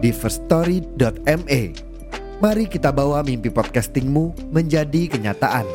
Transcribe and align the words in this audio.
di 0.00 0.10
firststory.me. 0.10 1.62
Mari 2.40 2.64
kita 2.72 2.88
bawa 2.88 3.20
mimpi 3.20 3.52
podcastingmu 3.52 4.48
menjadi 4.48 5.12
kenyataan. 5.12 5.68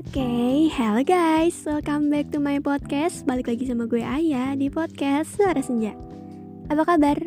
Oke, 0.00 0.16
okay, 0.16 0.56
hello 0.72 1.04
guys, 1.04 1.60
welcome 1.68 2.08
back 2.08 2.32
to 2.32 2.40
my 2.40 2.56
podcast 2.56 3.22
Balik 3.28 3.52
lagi 3.52 3.68
sama 3.68 3.84
gue 3.84 4.00
Ayah 4.00 4.56
di 4.56 4.72
podcast 4.72 5.36
Suara 5.36 5.60
Senja 5.60 5.92
Apa 6.72 6.88
kabar? 6.88 7.20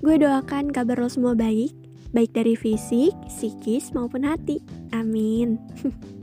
Gue 0.00 0.16
doakan 0.16 0.72
kabar 0.72 0.96
lo 0.96 1.12
semua 1.12 1.36
baik 1.36 1.70
Baik 2.10 2.32
dari 2.34 2.56
fisik, 2.56 3.12
psikis, 3.28 3.92
maupun 3.92 4.24
hati 4.26 4.64
Amin 4.96 5.60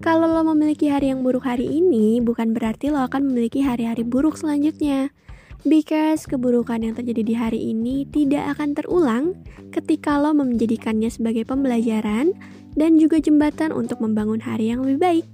Kalau 0.00 0.32
lo 0.32 0.40
memiliki 0.56 0.88
hari 0.88 1.12
yang 1.12 1.20
buruk 1.20 1.44
hari 1.44 1.68
ini 1.68 2.24
Bukan 2.24 2.56
berarti 2.56 2.88
lo 2.88 3.04
akan 3.04 3.28
memiliki 3.28 3.60
hari-hari 3.60 4.00
buruk 4.00 4.40
selanjutnya 4.40 5.12
Because 5.60 6.24
keburukan 6.24 6.80
yang 6.80 6.96
terjadi 6.96 7.20
di 7.20 7.34
hari 7.36 7.60
ini 7.68 8.08
tidak 8.08 8.56
akan 8.56 8.72
terulang 8.72 9.24
ketika 9.76 10.16
lo 10.16 10.32
menjadikannya 10.32 11.12
sebagai 11.12 11.44
pembelajaran 11.44 12.32
dan 12.80 12.96
juga 12.96 13.20
jembatan 13.20 13.68
untuk 13.68 14.00
membangun 14.00 14.40
hari 14.40 14.72
yang 14.72 14.80
lebih 14.80 15.00
baik. 15.00 15.26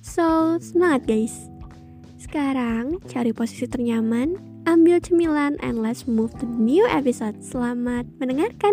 So, 0.00 0.56
semangat 0.56 1.04
guys! 1.04 1.52
Sekarang, 2.16 2.96
cari 3.12 3.36
posisi 3.36 3.68
ternyaman, 3.68 4.40
ambil 4.64 5.04
cemilan, 5.04 5.60
and 5.60 5.84
let's 5.84 6.08
move 6.08 6.32
to 6.40 6.48
new 6.48 6.88
episode. 6.88 7.36
Selamat 7.44 8.08
mendengarkan! 8.16 8.72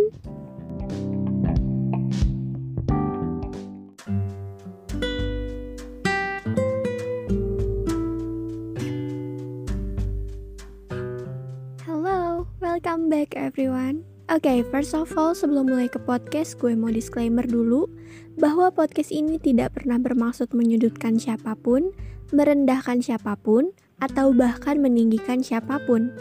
Everyone. 13.52 14.08
Oke, 14.32 14.48
okay, 14.48 14.60
first 14.64 14.96
of 14.96 15.12
all, 15.20 15.36
sebelum 15.36 15.68
mulai 15.68 15.92
ke 15.92 16.00
podcast, 16.00 16.56
gue 16.56 16.72
mau 16.72 16.88
disclaimer 16.88 17.44
dulu 17.44 17.92
bahwa 18.40 18.72
podcast 18.72 19.12
ini 19.12 19.36
tidak 19.36 19.76
pernah 19.76 20.00
bermaksud 20.00 20.56
menyudutkan 20.56 21.20
siapa 21.20 21.60
pun, 21.60 21.92
merendahkan 22.32 23.04
siapa 23.04 23.36
pun, 23.36 23.76
atau 24.00 24.32
bahkan 24.32 24.80
meninggikan 24.80 25.44
siapa 25.44 25.84
pun. 25.84 26.16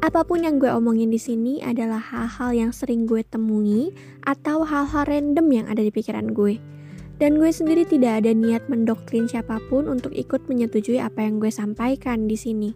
Apa 0.00 0.24
pun 0.24 0.40
yang 0.40 0.56
gue 0.56 0.72
omongin 0.72 1.12
di 1.12 1.20
sini 1.20 1.60
adalah 1.60 2.00
hal-hal 2.00 2.56
yang 2.56 2.72
sering 2.72 3.04
gue 3.04 3.20
temui 3.28 3.92
atau 4.24 4.64
hal-hal 4.64 5.04
random 5.04 5.52
yang 5.52 5.66
ada 5.68 5.84
di 5.84 5.92
pikiran 5.92 6.32
gue. 6.32 6.56
Dan 7.20 7.36
gue 7.36 7.52
sendiri 7.52 7.84
tidak 7.84 8.24
ada 8.24 8.32
niat 8.32 8.64
mendoktrin 8.72 9.28
siapa 9.28 9.60
pun 9.68 9.84
untuk 9.84 10.16
ikut 10.16 10.48
menyetujui 10.48 10.96
apa 10.96 11.28
yang 11.28 11.36
gue 11.44 11.52
sampaikan 11.52 12.24
di 12.24 12.40
sini. 12.40 12.72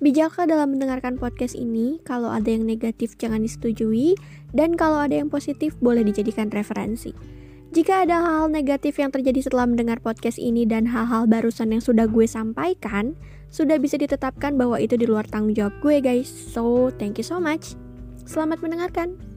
Bijaklah 0.00 0.48
dalam 0.48 0.72
mendengarkan 0.72 1.20
podcast 1.20 1.52
ini, 1.52 2.00
kalau 2.08 2.32
ada 2.32 2.48
yang 2.48 2.64
negatif 2.64 3.20
jangan 3.20 3.44
disetujui, 3.44 4.16
dan 4.56 4.72
kalau 4.72 4.96
ada 4.96 5.20
yang 5.20 5.28
positif 5.28 5.76
boleh 5.76 6.00
dijadikan 6.00 6.48
referensi. 6.48 7.12
Jika 7.76 8.08
ada 8.08 8.24
hal-hal 8.24 8.48
negatif 8.48 8.96
yang 8.96 9.12
terjadi 9.12 9.44
setelah 9.44 9.68
mendengar 9.68 10.00
podcast 10.00 10.40
ini 10.40 10.64
dan 10.64 10.88
hal-hal 10.88 11.28
barusan 11.28 11.76
yang 11.76 11.84
sudah 11.84 12.08
gue 12.08 12.24
sampaikan, 12.24 13.12
sudah 13.52 13.76
bisa 13.76 14.00
ditetapkan 14.00 14.56
bahwa 14.56 14.80
itu 14.80 14.96
di 14.96 15.04
luar 15.04 15.28
tanggung 15.28 15.52
jawab 15.52 15.76
gue 15.84 16.00
guys. 16.00 16.32
So, 16.32 16.88
thank 16.96 17.20
you 17.20 17.26
so 17.28 17.36
much. 17.36 17.76
Selamat 18.24 18.64
mendengarkan. 18.64 19.29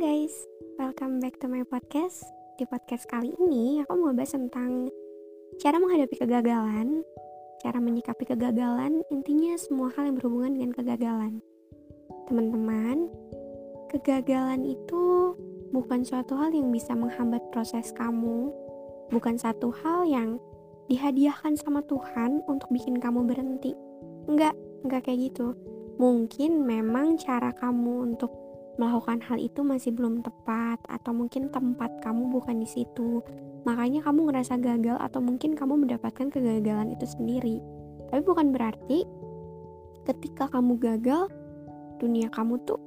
Guys, 0.00 0.32
welcome 0.80 1.20
back 1.20 1.36
to 1.36 1.44
my 1.44 1.60
podcast. 1.60 2.24
Di 2.56 2.64
podcast 2.64 3.04
kali 3.04 3.36
ini 3.36 3.84
aku 3.84 4.00
mau 4.00 4.16
bahas 4.16 4.32
tentang 4.32 4.88
cara 5.60 5.76
menghadapi 5.76 6.16
kegagalan, 6.16 7.04
cara 7.60 7.76
menyikapi 7.84 8.24
kegagalan, 8.24 9.04
intinya 9.12 9.52
semua 9.60 9.92
hal 9.92 10.08
yang 10.08 10.16
berhubungan 10.16 10.56
dengan 10.56 10.72
kegagalan. 10.72 11.44
Teman-teman, 12.32 13.12
kegagalan 13.92 14.64
itu 14.64 15.36
bukan 15.68 16.00
suatu 16.00 16.32
hal 16.32 16.48
yang 16.56 16.72
bisa 16.72 16.96
menghambat 16.96 17.44
proses 17.52 17.92
kamu, 17.92 18.48
bukan 19.12 19.36
satu 19.36 19.68
hal 19.84 20.08
yang 20.08 20.40
dihadiahkan 20.88 21.60
sama 21.60 21.84
Tuhan 21.84 22.40
untuk 22.48 22.72
bikin 22.72 22.96
kamu 22.96 23.28
berhenti. 23.28 23.76
Enggak, 24.24 24.56
enggak 24.80 25.04
kayak 25.04 25.28
gitu. 25.28 25.52
Mungkin 26.00 26.64
memang 26.64 27.20
cara 27.20 27.52
kamu 27.52 28.16
untuk 28.16 28.39
melakukan 28.80 29.20
hal 29.20 29.36
itu 29.36 29.60
masih 29.60 29.92
belum 29.92 30.24
tepat 30.24 30.80
atau 30.88 31.12
mungkin 31.12 31.52
tempat 31.52 32.00
kamu 32.00 32.32
bukan 32.32 32.64
di 32.64 32.68
situ. 32.68 33.20
Makanya 33.68 34.00
kamu 34.00 34.32
ngerasa 34.32 34.56
gagal 34.56 34.96
atau 34.96 35.20
mungkin 35.20 35.52
kamu 35.52 35.84
mendapatkan 35.84 36.32
kegagalan 36.32 36.96
itu 36.96 37.04
sendiri. 37.04 37.60
Tapi 38.08 38.24
bukan 38.24 38.56
berarti 38.56 39.04
ketika 40.08 40.48
kamu 40.48 40.80
gagal 40.80 41.28
dunia 42.00 42.32
kamu 42.32 42.56
tuh 42.64 42.80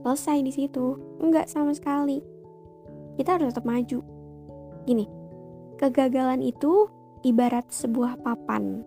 selesai 0.00 0.40
di 0.40 0.52
situ. 0.56 0.96
Enggak 1.20 1.52
sama 1.52 1.76
sekali. 1.76 2.24
Kita 3.20 3.36
harus 3.36 3.52
tetap 3.52 3.68
maju. 3.68 4.00
Gini, 4.88 5.04
kegagalan 5.76 6.40
itu 6.40 6.88
ibarat 7.20 7.68
sebuah 7.68 8.16
papan. 8.24 8.80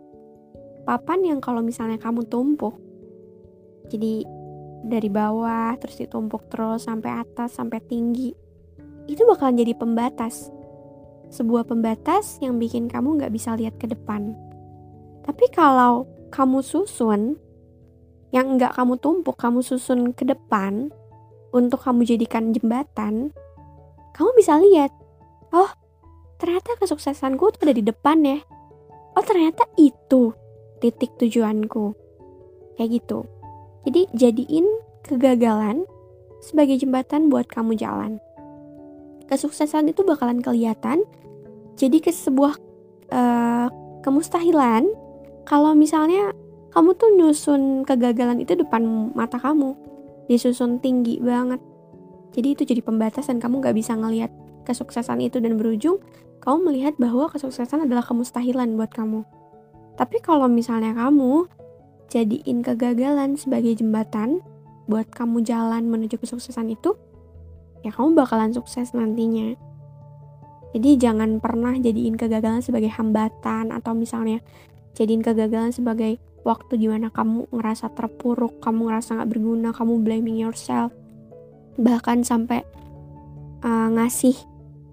Papan 0.90 1.19
yang 1.22 1.40
kalau 1.40 1.62
misalnya 1.62 2.01
kamu 2.01 2.25
tumpuk, 2.25 2.79
jadi 3.91 4.23
dari 4.85 5.09
bawah 5.09 5.73
terus 5.81 5.97
ditumpuk 5.97 6.45
terus 6.51 6.85
sampai 6.85 7.23
atas 7.23 7.57
sampai 7.57 7.81
tinggi. 7.81 8.35
Itu 9.07 9.23
bakalan 9.23 9.57
jadi 9.57 9.73
pembatas. 9.73 10.51
Sebuah 11.31 11.67
pembatas 11.67 12.39
yang 12.39 12.59
bikin 12.59 12.87
kamu 12.87 13.19
nggak 13.19 13.33
bisa 13.33 13.55
lihat 13.55 13.75
ke 13.79 13.87
depan. 13.87 14.35
Tapi 15.23 15.45
kalau 15.51 16.07
kamu 16.31 16.59
susun 16.63 17.35
yang 18.35 18.59
nggak 18.59 18.75
kamu 18.75 18.99
tumpuk 18.99 19.39
kamu 19.39 19.63
susun 19.63 20.11
ke 20.11 20.27
depan 20.27 20.91
untuk 21.55 21.79
kamu 21.79 22.03
jadikan 22.03 22.51
jembatan 22.51 23.31
kamu 24.11 24.29
bisa 24.35 24.59
lihat 24.59 24.91
oh 25.55 25.71
ternyata 26.35 26.75
kesuksesanku 26.75 27.53
tuh 27.55 27.69
ada 27.69 27.73
di 27.77 27.85
depan 27.85 28.17
ya. 28.25 28.39
Oh 29.17 29.23
ternyata 29.25 29.66
itu 29.77 30.33
titik 30.81 31.17
tujuanku. 31.17 31.93
Kayak 32.77 33.01
gitu 33.01 33.25
jadi 33.87 34.03
jadiin 34.11 34.67
kegagalan 35.07 35.87
sebagai 36.43 36.75
jembatan 36.75 37.31
buat 37.31 37.47
kamu 37.47 37.79
jalan. 37.79 38.19
Kesuksesan 39.31 39.87
itu 39.87 40.03
bakalan 40.03 40.43
kelihatan 40.43 41.07
jadi 41.79 42.03
ke 42.03 42.11
sebuah 42.11 42.59
uh, 43.15 43.67
kemustahilan 44.03 44.91
kalau 45.47 45.71
misalnya 45.71 46.35
kamu 46.75 46.99
tuh 46.99 47.16
nyusun 47.16 47.87
kegagalan 47.87 48.43
itu 48.43 48.59
depan 48.59 49.16
mata 49.16 49.39
kamu. 49.39 49.72
Disusun 50.28 50.83
tinggi 50.83 51.23
banget. 51.23 51.63
Jadi 52.35 52.47
itu 52.51 52.63
jadi 52.67 52.83
pembatas 52.83 53.31
dan 53.31 53.40
kamu 53.40 53.63
gak 53.63 53.78
bisa 53.79 53.95
ngelihat 53.95 54.29
kesuksesan 54.67 55.23
itu 55.23 55.40
dan 55.40 55.55
berujung 55.55 56.03
kamu 56.43 56.69
melihat 56.69 56.93
bahwa 56.99 57.31
kesuksesan 57.31 57.87
adalah 57.87 58.03
kemustahilan 58.03 58.75
buat 58.75 58.91
kamu. 58.91 59.23
Tapi 59.95 60.17
kalau 60.19 60.51
misalnya 60.51 60.91
kamu 60.93 61.47
jadiin 62.07 62.63
kegagalan 62.63 63.35
sebagai 63.35 63.75
jembatan 63.77 64.39
buat 64.87 65.11
kamu 65.11 65.43
jalan 65.43 65.91
menuju 65.91 66.15
kesuksesan 66.19 66.71
itu, 66.71 66.95
ya 67.83 67.91
kamu 67.91 68.15
bakalan 68.15 68.55
sukses 68.55 68.95
nantinya. 68.95 69.55
Jadi 70.75 70.99
jangan 70.99 71.39
pernah 71.39 71.75
jadiin 71.75 72.19
kegagalan 72.19 72.63
sebagai 72.63 72.91
hambatan 72.91 73.71
atau 73.71 73.95
misalnya 73.95 74.43
jadiin 74.95 75.23
kegagalan 75.23 75.71
sebagai 75.71 76.19
waktu 76.47 76.79
di 76.79 76.87
mana 76.87 77.11
kamu 77.11 77.51
ngerasa 77.51 77.91
terpuruk, 77.91 78.63
kamu 78.63 78.87
ngerasa 78.87 79.19
gak 79.19 79.29
berguna, 79.31 79.75
kamu 79.75 79.99
blaming 79.99 80.39
yourself. 80.39 80.95
Bahkan 81.75 82.23
sampai 82.23 82.63
uh, 83.63 83.89
ngasih 83.91 84.35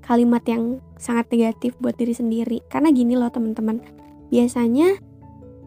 kalimat 0.03 0.43
yang 0.45 0.83
sangat 0.99 1.31
negatif 1.31 1.79
buat 1.79 1.95
diri 1.95 2.13
sendiri. 2.13 2.59
Karena 2.67 2.91
gini 2.91 3.15
loh 3.15 3.31
teman-teman, 3.31 3.81
biasanya 4.29 4.99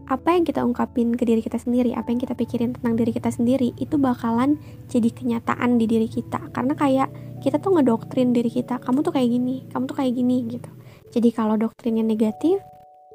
apa 0.07 0.31
yang 0.31 0.47
kita 0.47 0.63
ungkapin 0.63 1.11
ke 1.19 1.27
diri 1.27 1.43
kita 1.43 1.59
sendiri, 1.59 1.91
apa 1.91 2.07
yang 2.15 2.19
kita 2.23 2.31
pikirin 2.31 2.71
tentang 2.79 2.95
diri 2.95 3.11
kita 3.11 3.27
sendiri 3.27 3.75
itu 3.75 3.99
bakalan 3.99 4.55
jadi 4.87 5.11
kenyataan 5.11 5.75
di 5.75 5.83
diri 5.83 6.07
kita. 6.07 6.39
Karena 6.55 6.71
kayak 6.79 7.11
kita 7.43 7.59
tuh 7.59 7.75
ngedoktrin 7.75 8.31
diri 8.31 8.47
kita, 8.47 8.79
kamu 8.79 9.03
tuh 9.03 9.11
kayak 9.11 9.27
gini, 9.27 9.67
kamu 9.67 9.83
tuh 9.83 9.95
kayak 9.99 10.13
gini 10.15 10.37
gitu. 10.47 10.71
Jadi 11.11 11.29
kalau 11.35 11.59
doktrinnya 11.59 12.07
negatif, 12.07 12.63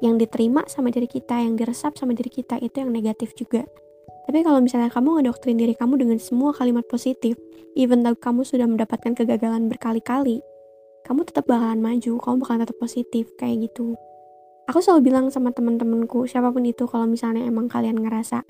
yang 0.05 0.21
diterima 0.21 0.69
sama 0.69 0.93
diri 0.93 1.09
kita, 1.09 1.41
yang 1.41 1.57
diresap 1.57 1.97
sama 1.97 2.13
diri 2.13 2.29
kita 2.29 2.61
itu 2.61 2.77
yang 2.77 2.93
negatif 2.93 3.33
juga. 3.33 3.65
Tapi 4.29 4.45
kalau 4.45 4.61
misalnya 4.61 4.93
kamu 4.93 5.19
ngedoktrin 5.19 5.57
diri 5.57 5.73
kamu 5.73 5.97
dengan 5.97 6.21
semua 6.21 6.53
kalimat 6.53 6.85
positif, 6.85 7.33
even 7.73 8.05
though 8.05 8.15
kamu 8.15 8.45
sudah 8.45 8.69
mendapatkan 8.69 9.17
kegagalan 9.17 9.65
berkali-kali, 9.65 10.45
kamu 11.09 11.25
tetap 11.25 11.49
bakalan 11.49 11.81
maju, 11.81 12.21
kamu 12.21 12.35
bakalan 12.39 12.61
tetap 12.63 12.77
positif 12.79 13.27
kayak 13.35 13.67
gitu 13.67 13.97
aku 14.67 14.79
selalu 14.79 15.11
bilang 15.11 15.25
sama 15.29 15.51
temen-temenku 15.51 16.25
siapa 16.29 16.49
pun 16.51 16.63
itu 16.63 16.87
kalau 16.87 17.07
misalnya 17.09 17.43
emang 17.43 17.67
kalian 17.67 17.99
ngerasa 17.99 18.43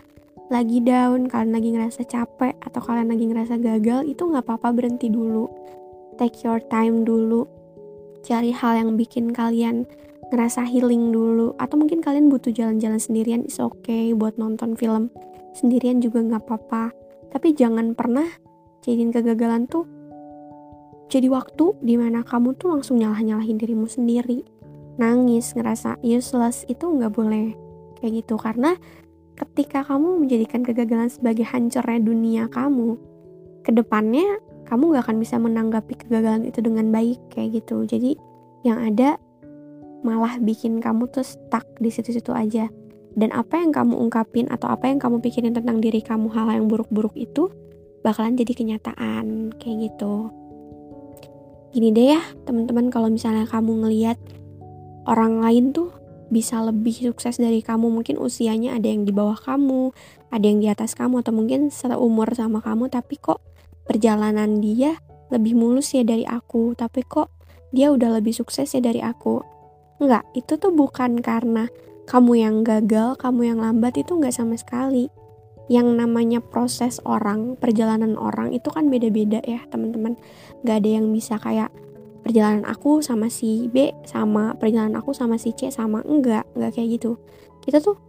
lagi 0.51 0.83
down, 0.83 1.31
kalian 1.31 1.56
lagi 1.56 1.69
ngerasa 1.71 2.04
capek 2.06 2.54
atau 2.62 2.81
kalian 2.83 3.10
lagi 3.10 3.25
ngerasa 3.25 3.57
gagal 3.57 4.06
itu 4.06 4.21
nggak 4.27 4.44
apa-apa 4.44 4.75
berhenti 4.75 5.07
dulu. 5.07 5.48
Take 6.19 6.45
your 6.45 6.62
time 6.69 7.07
dulu. 7.07 7.48
Cari 8.21 8.54
hal 8.54 8.86
yang 8.86 9.00
bikin 9.00 9.33
kalian 9.33 9.88
ngerasa 10.30 10.68
healing 10.68 11.10
dulu. 11.10 11.56
Atau 11.57 11.80
mungkin 11.80 12.04
kalian 12.04 12.27
butuh 12.27 12.54
jalan-jalan 12.54 13.00
sendirian 13.00 13.42
is 13.48 13.57
okay 13.57 14.12
buat 14.13 14.36
nonton 14.38 14.75
film 14.77 15.09
sendirian 15.57 16.04
juga 16.04 16.21
nggak 16.21 16.44
apa-apa. 16.45 16.94
Tapi 17.33 17.56
jangan 17.57 17.98
pernah 17.98 18.27
jadiin 18.83 19.09
kegagalan 19.09 19.66
tuh 19.66 19.88
jadi 21.07 21.30
waktu 21.30 21.77
di 21.81 21.94
mana 21.94 22.25
kamu 22.25 22.57
tuh 22.57 22.74
langsung 22.74 22.98
nyalah-nyalahin 22.98 23.57
dirimu 23.62 23.86
sendiri 23.86 24.42
nangis 25.00 25.54
ngerasa 25.57 26.01
useless 26.04 26.66
itu 26.69 26.86
nggak 26.86 27.13
boleh. 27.13 27.56
Kayak 28.00 28.25
gitu 28.25 28.36
karena 28.36 28.75
ketika 29.34 29.81
kamu 29.81 30.22
menjadikan 30.25 30.62
kegagalan 30.62 31.10
sebagai 31.10 31.48
hancurnya 31.48 32.00
dunia 32.04 32.44
kamu 32.51 33.00
ke 33.66 33.72
depannya 33.74 34.25
kamu 34.68 34.95
gak 34.95 35.04
akan 35.10 35.18
bisa 35.19 35.36
menanggapi 35.38 35.94
kegagalan 35.98 36.48
itu 36.48 36.60
dengan 36.63 36.90
baik 36.90 37.19
kayak 37.31 37.63
gitu. 37.63 37.84
Jadi 37.84 38.16
yang 38.63 38.80
ada 38.80 39.19
malah 40.04 40.40
bikin 40.40 40.80
kamu 40.84 41.07
tuh 41.12 41.24
stuck 41.24 41.63
di 41.80 41.92
situ-situ 41.92 42.31
aja. 42.31 42.68
Dan 43.13 43.30
apa 43.30 43.62
yang 43.62 43.69
kamu 43.69 43.94
ungkapin 43.94 44.50
atau 44.50 44.74
apa 44.74 44.90
yang 44.90 44.98
kamu 44.98 45.22
pikirin 45.22 45.54
tentang 45.54 45.78
diri 45.78 46.01
kamu 46.01 46.34
hal 46.34 46.50
yang 46.50 46.66
buruk-buruk 46.66 47.13
itu 47.13 47.54
bakalan 48.01 48.34
jadi 48.34 48.51
kenyataan 48.57 49.54
kayak 49.62 49.94
gitu. 49.94 50.34
Gini 51.69 51.94
deh 51.94 52.18
ya 52.18 52.22
teman-teman 52.45 52.90
kalau 52.90 53.13
misalnya 53.13 53.45
kamu 53.45 53.86
ngeliat 53.86 54.18
orang 55.08 55.44
lain 55.44 55.76
tuh 55.76 55.92
bisa 56.34 56.64
lebih 56.66 57.14
sukses 57.14 57.38
dari 57.38 57.62
kamu. 57.62 57.94
Mungkin 57.94 58.18
usianya 58.18 58.74
ada 58.78 58.90
yang 58.90 59.06
di 59.06 59.14
bawah 59.14 59.38
kamu 59.38 59.94
ada 60.34 60.46
yang 60.50 60.66
di 60.66 60.68
atas 60.68 60.98
kamu 60.98 61.22
atau 61.22 61.30
mungkin 61.30 61.70
seumur 61.70 62.26
sama 62.34 62.58
kamu. 62.66 62.90
Tapi 62.90 63.22
kok 63.22 63.40
perjalanan 63.86 64.58
dia 64.58 64.98
lebih 65.30 65.54
mulus 65.54 65.94
ya 65.94 66.02
dari 66.02 66.26
aku? 66.26 66.74
Tapi 66.74 67.06
kok 67.06 67.30
dia 67.70 67.94
udah 67.94 68.18
lebih 68.18 68.34
sukses 68.34 68.74
ya 68.74 68.82
dari 68.82 69.06
aku? 69.06 69.46
Enggak 70.02 70.26
itu 70.34 70.58
tuh 70.58 70.74
bukan 70.74 71.22
karena 71.22 71.70
kamu 72.10 72.42
yang 72.42 72.56
gagal 72.66 73.16
kamu 73.22 73.54
yang 73.54 73.60
lambat 73.62 73.94
itu 74.02 74.18
enggak 74.18 74.34
sama 74.34 74.58
sekali. 74.58 75.14
Yang 75.72 75.96
namanya 75.96 76.44
proses 76.44 77.00
orang 77.08 77.56
perjalanan 77.56 78.20
orang 78.20 78.52
itu 78.52 78.68
kan 78.74 78.90
beda-beda 78.90 79.40
ya 79.46 79.62
teman-teman. 79.70 80.18
Nggak 80.66 80.76
ada 80.82 80.90
yang 80.90 81.14
bisa 81.14 81.38
kayak 81.38 81.70
perjalanan 82.24 82.64
aku 82.64 83.04
sama 83.04 83.28
si 83.28 83.68
B 83.68 83.92
sama 84.08 84.56
perjalanan 84.56 84.96
aku 84.98 85.12
sama 85.12 85.36
si 85.36 85.52
C 85.52 85.68
sama 85.70 86.00
enggak 86.08 86.48
enggak 86.56 86.72
kayak 86.80 86.98
gitu. 86.98 87.20
Kita 87.60 87.84
tuh 87.84 88.00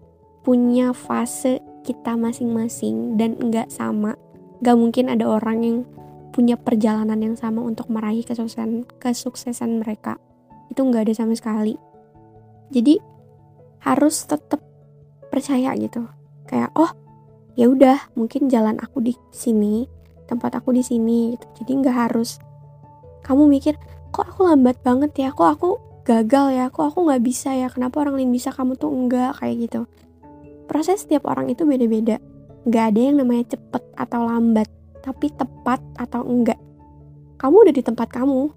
punya 0.46 0.94
fase 0.94 1.58
kita 1.82 2.14
masing-masing 2.14 3.18
dan 3.18 3.34
enggak 3.42 3.68
sama. 3.68 4.14
Gak 4.64 4.78
mungkin 4.78 5.12
ada 5.12 5.28
orang 5.28 5.58
yang 5.60 5.76
punya 6.30 6.54
perjalanan 6.56 7.20
yang 7.20 7.36
sama 7.36 7.60
untuk 7.60 7.90
meraih 7.90 8.22
kesuksesan 8.22 8.86
kesuksesan 9.02 9.82
mereka. 9.82 10.16
Itu 10.70 10.86
enggak 10.86 11.10
ada 11.10 11.14
sama 11.18 11.34
sekali. 11.34 11.74
Jadi 12.70 12.96
harus 13.82 14.24
tetap 14.24 14.62
percaya 15.28 15.74
gitu. 15.74 16.06
Kayak 16.46 16.70
oh 16.78 16.90
ya 17.58 17.66
udah 17.66 18.14
mungkin 18.14 18.46
jalan 18.46 18.78
aku 18.78 19.02
di 19.02 19.14
sini 19.34 19.90
tempat 20.30 20.56
aku 20.56 20.72
di 20.72 20.82
sini 20.86 21.34
gitu. 21.36 21.46
Jadi 21.62 21.70
nggak 21.84 21.96
harus 22.08 22.40
kamu 23.24 23.48
mikir 23.48 23.74
kok 24.14 24.30
aku 24.30 24.46
lambat 24.46 24.78
banget 24.86 25.10
ya? 25.18 25.28
Kok 25.34 25.48
aku 25.58 25.70
gagal 26.06 26.54
ya? 26.54 26.70
Kok 26.70 26.94
aku 26.94 26.98
nggak 27.10 27.22
bisa 27.26 27.50
ya? 27.50 27.66
Kenapa 27.66 28.06
orang 28.06 28.22
lain 28.22 28.30
bisa 28.30 28.54
kamu 28.54 28.78
tuh 28.78 28.94
enggak? 28.94 29.42
Kayak 29.42 29.54
gitu. 29.66 29.80
Proses 30.70 31.02
setiap 31.02 31.26
orang 31.26 31.50
itu 31.50 31.66
beda-beda. 31.66 32.22
Nggak 32.62 32.84
ada 32.94 33.00
yang 33.02 33.16
namanya 33.18 33.58
cepet 33.58 33.82
atau 33.98 34.22
lambat 34.22 34.70
tapi 35.02 35.34
tepat 35.34 35.82
atau 35.98 36.22
enggak. 36.22 36.56
Kamu 37.42 37.66
udah 37.66 37.74
di 37.74 37.82
tempat 37.82 38.08
kamu 38.14 38.54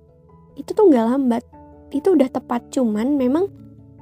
itu 0.62 0.69
tuh 0.77 0.86
nggak 0.94 1.06
lambat. 1.09 1.44
Itu 1.89 2.13
udah 2.13 2.30
tepat 2.30 2.69
cuman 2.69 3.18
memang 3.18 3.50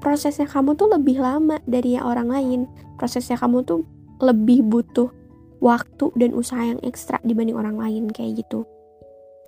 prosesnya 0.03 0.51
kamu 0.51 0.75
tuh 0.75 0.91
lebih 0.91 1.23
lama 1.23 1.63
dari 1.63 1.95
orang 1.95 2.27
lain. 2.27 2.59
Prosesnya 2.99 3.39
kamu 3.39 3.63
tuh 3.63 3.87
lebih 4.19 4.67
butuh 4.67 5.07
waktu 5.63 6.11
dan 6.19 6.35
usaha 6.35 6.59
yang 6.59 6.83
ekstra 6.83 7.23
dibanding 7.23 7.55
orang 7.55 7.79
lain 7.79 8.11
kayak 8.11 8.43
gitu 8.43 8.67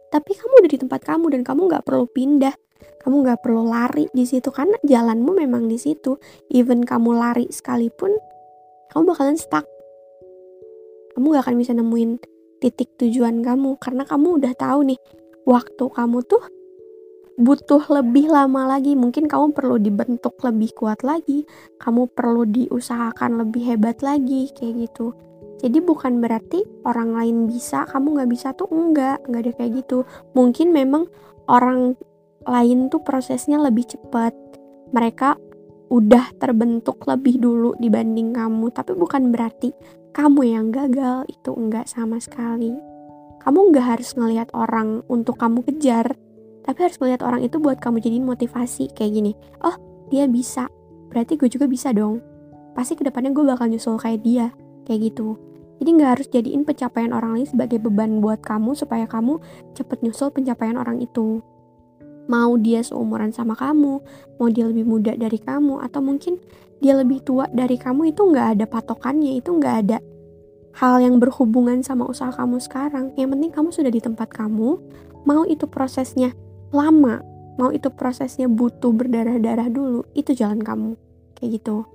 tapi 0.07 0.31
kamu 0.36 0.63
udah 0.63 0.71
di 0.71 0.80
tempat 0.80 1.01
kamu 1.04 1.36
dan 1.36 1.42
kamu 1.44 1.68
nggak 1.68 1.83
perlu 1.83 2.07
pindah. 2.07 2.56
Kamu 3.04 3.24
nggak 3.24 3.39
perlu 3.44 3.63
lari 3.68 4.12
di 4.12 4.27
situ 4.27 4.51
karena 4.51 4.75
jalanmu 4.83 5.31
memang 5.36 5.68
di 5.68 5.80
situ. 5.80 6.19
Even 6.51 6.83
kamu 6.83 7.15
lari 7.15 7.48
sekalipun 7.48 8.15
kamu 8.92 9.13
bakalan 9.13 9.38
stuck. 9.39 9.68
Kamu 11.15 11.33
gak 11.33 11.50
akan 11.50 11.56
bisa 11.57 11.74
nemuin 11.74 12.21
titik 12.62 12.94
tujuan 13.01 13.42
kamu 13.42 13.81
karena 13.81 14.06
kamu 14.06 14.38
udah 14.38 14.54
tahu 14.54 14.86
nih 14.86 15.00
waktu 15.50 15.86
kamu 15.89 16.21
tuh 16.30 16.45
butuh 17.42 17.83
lebih 17.89 18.30
lama 18.30 18.69
lagi. 18.69 18.94
Mungkin 18.94 19.25
kamu 19.25 19.57
perlu 19.57 19.81
dibentuk 19.81 20.38
lebih 20.45 20.77
kuat 20.77 21.01
lagi 21.01 21.44
kamu 21.81 22.12
perlu 22.13 22.45
diusahakan 22.45 23.44
lebih 23.44 23.65
hebat 23.65 24.06
lagi 24.06 24.53
kayak 24.53 24.88
gitu 24.88 25.18
jadi 25.57 25.81
bukan 25.81 26.21
berarti 26.21 26.62
orang 26.86 27.18
lain 27.18 27.38
bisa, 27.50 27.89
kamu 27.89 28.21
nggak 28.21 28.30
bisa 28.30 28.54
tuh 28.54 28.69
enggak, 28.69 29.25
nggak 29.25 29.42
ada 29.42 29.54
kayak 29.57 29.71
gitu. 29.81 30.06
Mungkin 30.38 30.69
memang 30.69 31.09
orang 31.50 31.98
lain 32.45 32.94
tuh 32.94 33.01
prosesnya 33.01 33.57
lebih 33.57 33.89
cepat. 33.89 34.38
Mereka 34.94 35.36
udah 35.89 36.36
terbentuk 36.38 37.01
lebih 37.09 37.42
dulu 37.42 37.74
dibanding 37.81 38.38
kamu, 38.38 38.69
tapi 38.69 38.94
bukan 38.94 39.33
berarti 39.33 39.74
kamu 40.13 40.41
yang 40.46 40.67
gagal 40.70 41.25
itu 41.25 41.51
enggak 41.58 41.89
sama 41.89 42.22
sekali. 42.22 42.77
Kamu 43.41 43.74
nggak 43.74 43.98
harus 43.98 44.13
ngelihat 44.13 44.53
orang 44.53 45.01
untuk 45.10 45.41
kamu 45.41 45.65
kejar, 45.65 46.13
tapi 46.67 46.79
harus 46.86 47.00
ngelihat 47.01 47.24
orang 47.25 47.41
itu 47.41 47.58
buat 47.58 47.81
kamu 47.81 48.03
jadiin 48.03 48.27
motivasi 48.27 48.93
kayak 48.93 49.12
gini. 49.15 49.34
Oh, 49.63 49.74
dia 50.13 50.29
bisa, 50.29 50.70
berarti 51.10 51.39
gue 51.39 51.50
juga 51.50 51.65
bisa 51.65 51.96
dong. 51.96 52.22
Pasti 52.75 52.93
ke 52.93 53.08
depannya 53.08 53.31
gue 53.31 53.41
bakal 53.48 53.72
nyusul 53.72 53.96
kayak 53.98 54.22
dia, 54.22 54.48
kayak 54.84 55.15
gitu. 55.15 55.47
Jadi 55.77 55.89
nggak 55.93 56.12
harus 56.17 56.27
jadiin 56.34 56.65
pencapaian 56.65 57.13
orang 57.13 57.38
lain 57.38 57.48
sebagai 57.48 57.77
beban 57.77 58.17
buat 58.19 58.41
kamu 58.41 58.74
supaya 58.74 59.05
kamu 59.05 59.38
cepet 59.77 60.01
nyusul 60.01 60.34
pencapaian 60.34 60.77
orang 60.77 60.98
itu. 61.01 61.41
Mau 62.27 62.60
dia 62.60 62.84
seumuran 62.84 63.31
sama 63.31 63.55
kamu, 63.55 64.03
mau 64.36 64.48
dia 64.51 64.67
lebih 64.67 64.84
muda 64.84 65.15
dari 65.15 65.39
kamu, 65.39 65.79
atau 65.79 66.03
mungkin 66.03 66.41
dia 66.84 66.98
lebih 66.98 67.24
tua 67.24 67.48
dari 67.48 67.79
kamu 67.79 68.12
itu 68.12 68.22
nggak 68.27 68.57
ada 68.57 68.65
patokannya, 68.67 69.39
itu 69.39 69.55
nggak 69.55 69.75
ada 69.88 69.98
hal 70.77 71.01
yang 71.01 71.17
berhubungan 71.17 71.81
sama 71.81 72.05
usaha 72.05 72.29
kamu 72.29 72.60
sekarang. 72.60 73.15
Yang 73.15 73.29
penting 73.38 73.51
kamu 73.55 73.69
sudah 73.72 73.91
di 73.93 74.01
tempat 74.03 74.29
kamu, 74.29 74.77
mau 75.24 75.48
itu 75.48 75.65
prosesnya 75.65 76.36
lama, 76.75 77.24
mau 77.55 77.72
itu 77.72 77.89
prosesnya 77.89 78.46
butuh 78.51 78.91
berdarah-darah 78.91 79.72
dulu, 79.72 80.03
itu 80.13 80.36
jalan 80.36 80.60
kamu. 80.62 81.00
Kayak 81.38 81.63
gitu. 81.63 81.88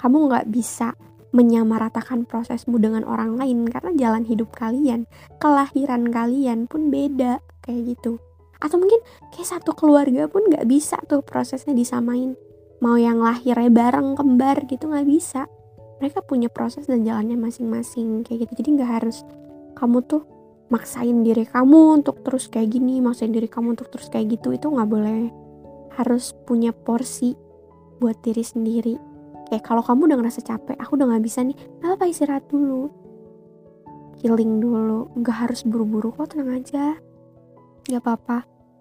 Kamu 0.00 0.30
nggak 0.30 0.48
bisa 0.48 0.96
menyamaratakan 1.30 2.26
prosesmu 2.26 2.82
dengan 2.82 3.06
orang 3.06 3.38
lain 3.38 3.66
karena 3.70 3.94
jalan 3.94 4.26
hidup 4.26 4.50
kalian, 4.54 5.06
kelahiran 5.38 6.10
kalian 6.10 6.66
pun 6.66 6.90
beda 6.90 7.38
kayak 7.62 7.94
gitu. 7.94 8.18
Atau 8.60 8.76
mungkin 8.76 9.00
kayak 9.32 9.48
satu 9.48 9.72
keluarga 9.72 10.28
pun 10.28 10.50
nggak 10.50 10.66
bisa 10.68 11.00
tuh 11.06 11.22
prosesnya 11.24 11.72
disamain. 11.72 12.36
Mau 12.82 12.96
yang 12.96 13.22
lahirnya 13.22 13.70
bareng 13.72 14.18
kembar 14.18 14.66
gitu 14.68 14.90
nggak 14.90 15.08
bisa. 15.08 15.46
Mereka 16.00 16.24
punya 16.24 16.48
proses 16.48 16.88
dan 16.88 17.04
jalannya 17.04 17.36
masing-masing 17.36 18.24
kayak 18.24 18.48
gitu. 18.48 18.64
Jadi 18.64 18.68
nggak 18.80 18.90
harus 19.00 19.22
kamu 19.76 20.04
tuh 20.04 20.22
maksain 20.70 21.24
diri 21.24 21.44
kamu 21.44 22.02
untuk 22.02 22.22
terus 22.26 22.48
kayak 22.48 22.72
gini, 22.72 23.00
maksain 23.00 23.32
diri 23.32 23.48
kamu 23.48 23.78
untuk 23.78 23.88
terus 23.92 24.08
kayak 24.12 24.40
gitu 24.40 24.52
itu 24.56 24.66
nggak 24.66 24.88
boleh. 24.88 25.28
Harus 25.96 26.32
punya 26.48 26.72
porsi 26.72 27.36
buat 28.00 28.16
diri 28.24 28.40
sendiri 28.40 29.09
kayak 29.50 29.66
kalau 29.66 29.82
kamu 29.82 30.06
udah 30.06 30.18
ngerasa 30.22 30.40
capek 30.46 30.78
aku 30.78 30.94
udah 30.94 31.06
nggak 31.10 31.24
bisa 31.26 31.42
nih. 31.42 31.58
Apa 31.82 32.06
istirahat 32.06 32.46
dulu? 32.46 32.86
Healing 34.22 34.62
dulu. 34.62 35.10
Nggak 35.18 35.36
harus 35.46 35.66
buru-buru 35.66 36.14
kok 36.14 36.32
tenang 36.32 36.62
aja. 36.62 36.94
Nggak 37.90 38.00
apa-apa. 38.06 38.38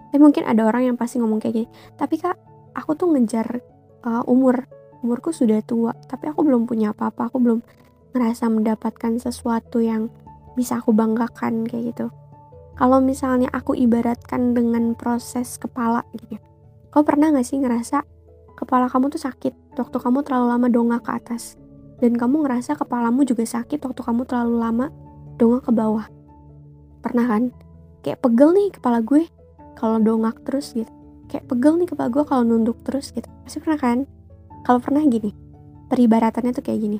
Tapi 0.09 0.17
mungkin 0.21 0.45
ada 0.45 0.61
orang 0.65 0.93
yang 0.93 0.95
pasti 0.97 1.21
ngomong 1.21 1.37
kayak 1.37 1.53
gini 1.53 1.67
tapi 1.93 2.17
kak 2.17 2.37
aku 2.77 2.93
tuh 2.93 3.09
ngejar 3.11 3.59
uh, 4.05 4.23
umur. 4.29 4.69
Umurku 4.99 5.31
sudah 5.33 5.63
tua 5.65 5.97
tapi 6.05 6.29
aku 6.29 6.45
belum 6.45 6.69
punya 6.69 6.93
apa-apa. 6.93 7.33
Aku 7.33 7.41
belum 7.41 7.65
ngerasa 8.13 8.47
mendapatkan 8.53 9.17
sesuatu 9.17 9.81
yang 9.81 10.13
bisa 10.53 10.77
aku 10.77 10.93
banggakan 10.93 11.65
kayak 11.65 11.97
gitu. 11.97 12.07
Kalau 12.79 13.03
misalnya 13.03 13.51
aku 13.51 13.75
ibaratkan 13.75 14.55
dengan 14.55 14.95
proses 14.95 15.59
kepala 15.59 16.07
gitu 16.15 16.39
kau 16.89 17.05
pernah 17.05 17.29
gak 17.33 17.45
sih 17.45 17.61
ngerasa 17.61 18.01
kepala 18.59 18.91
kamu 18.91 19.07
tuh 19.07 19.23
sakit 19.23 19.79
waktu 19.79 19.97
kamu 19.97 20.27
terlalu 20.27 20.47
lama 20.51 20.67
dongak 20.67 21.07
ke 21.07 21.11
atas. 21.15 21.55
Dan 21.99 22.15
kamu 22.15 22.47
ngerasa 22.47 22.75
kepalamu 22.79 23.23
juga 23.23 23.43
sakit 23.43 23.79
waktu 23.83 24.01
kamu 24.03 24.27
terlalu 24.27 24.55
lama 24.59 24.85
dongak 25.39 25.67
ke 25.67 25.71
bawah. 25.71 26.07
Pernah 26.99 27.25
kan? 27.27 27.43
Kayak 28.03 28.19
pegel 28.23 28.55
nih 28.55 28.67
kepala 28.75 28.99
gue 29.03 29.27
kalau 29.79 29.99
dongak 29.99 30.43
terus 30.43 30.75
gitu. 30.75 30.91
Kayak 31.31 31.47
pegel 31.47 31.79
nih 31.79 31.87
kepala 31.87 32.11
gue 32.11 32.23
kalau 32.27 32.43
nunduk 32.43 32.79
terus 32.83 33.11
gitu. 33.15 33.27
Pasti 33.47 33.63
pernah 33.63 33.79
kan? 33.79 33.97
Kalau 34.67 34.83
pernah 34.83 35.03
gini 35.07 35.49
peribaratannya 35.89 36.53
tuh 36.53 36.63
kayak 36.63 36.79
gini. 36.79 36.99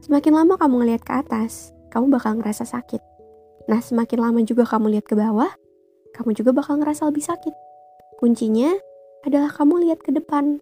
Semakin 0.00 0.32
lama 0.32 0.56
kamu 0.56 0.82
ngelihat 0.82 1.02
ke 1.04 1.12
atas 1.12 1.76
kamu 1.92 2.08
bakal 2.16 2.40
ngerasa 2.40 2.64
sakit. 2.64 2.98
Nah 3.68 3.78
semakin 3.78 4.18
lama 4.18 4.40
juga 4.42 4.64
kamu 4.64 4.96
lihat 4.96 5.06
ke 5.06 5.14
bawah 5.14 5.52
kamu 6.16 6.34
juga 6.34 6.50
bakal 6.56 6.80
ngerasa 6.80 7.06
lebih 7.06 7.22
sakit. 7.22 7.54
Kuncinya 8.18 8.72
adalah 9.22 9.52
kamu 9.52 9.86
lihat 9.86 10.00
ke 10.00 10.10
depan 10.10 10.58